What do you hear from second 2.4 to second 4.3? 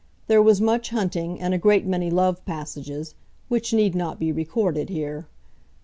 passages, which need not